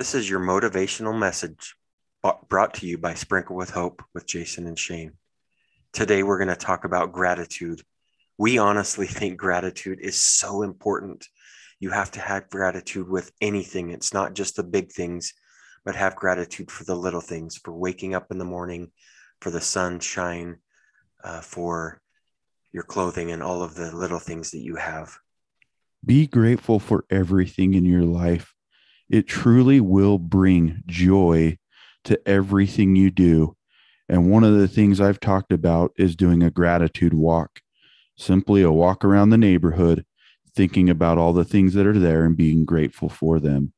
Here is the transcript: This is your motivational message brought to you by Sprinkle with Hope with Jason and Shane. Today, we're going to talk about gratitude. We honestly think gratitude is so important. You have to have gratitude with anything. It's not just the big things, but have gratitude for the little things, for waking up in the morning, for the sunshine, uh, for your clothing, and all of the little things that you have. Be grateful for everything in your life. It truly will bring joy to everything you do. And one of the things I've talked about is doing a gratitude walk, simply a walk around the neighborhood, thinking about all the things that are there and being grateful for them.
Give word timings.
This 0.00 0.14
is 0.14 0.30
your 0.30 0.40
motivational 0.40 1.14
message 1.14 1.76
brought 2.48 2.72
to 2.76 2.86
you 2.86 2.96
by 2.96 3.12
Sprinkle 3.12 3.54
with 3.54 3.68
Hope 3.68 4.02
with 4.14 4.26
Jason 4.26 4.66
and 4.66 4.78
Shane. 4.78 5.12
Today, 5.92 6.22
we're 6.22 6.38
going 6.38 6.48
to 6.48 6.56
talk 6.56 6.86
about 6.86 7.12
gratitude. 7.12 7.82
We 8.38 8.56
honestly 8.56 9.06
think 9.06 9.36
gratitude 9.36 9.98
is 10.00 10.18
so 10.18 10.62
important. 10.62 11.26
You 11.80 11.90
have 11.90 12.10
to 12.12 12.20
have 12.20 12.48
gratitude 12.48 13.10
with 13.10 13.30
anything. 13.42 13.90
It's 13.90 14.14
not 14.14 14.32
just 14.32 14.56
the 14.56 14.62
big 14.62 14.90
things, 14.90 15.34
but 15.84 15.96
have 15.96 16.16
gratitude 16.16 16.70
for 16.70 16.84
the 16.84 16.96
little 16.96 17.20
things, 17.20 17.58
for 17.58 17.74
waking 17.74 18.14
up 18.14 18.28
in 18.30 18.38
the 18.38 18.44
morning, 18.46 18.92
for 19.42 19.50
the 19.50 19.60
sunshine, 19.60 20.60
uh, 21.22 21.42
for 21.42 22.00
your 22.72 22.84
clothing, 22.84 23.32
and 23.32 23.42
all 23.42 23.62
of 23.62 23.74
the 23.74 23.94
little 23.94 24.18
things 24.18 24.52
that 24.52 24.62
you 24.62 24.76
have. 24.76 25.18
Be 26.02 26.26
grateful 26.26 26.78
for 26.78 27.04
everything 27.10 27.74
in 27.74 27.84
your 27.84 28.04
life. 28.04 28.54
It 29.10 29.26
truly 29.26 29.80
will 29.80 30.18
bring 30.18 30.82
joy 30.86 31.58
to 32.04 32.20
everything 32.26 32.94
you 32.94 33.10
do. 33.10 33.56
And 34.08 34.30
one 34.30 34.44
of 34.44 34.54
the 34.54 34.68
things 34.68 35.00
I've 35.00 35.20
talked 35.20 35.52
about 35.52 35.92
is 35.96 36.16
doing 36.16 36.42
a 36.42 36.50
gratitude 36.50 37.12
walk, 37.12 37.60
simply 38.16 38.62
a 38.62 38.72
walk 38.72 39.04
around 39.04 39.30
the 39.30 39.38
neighborhood, 39.38 40.04
thinking 40.54 40.88
about 40.88 41.18
all 41.18 41.32
the 41.32 41.44
things 41.44 41.74
that 41.74 41.86
are 41.86 41.98
there 41.98 42.24
and 42.24 42.36
being 42.36 42.64
grateful 42.64 43.08
for 43.08 43.40
them. 43.40 43.72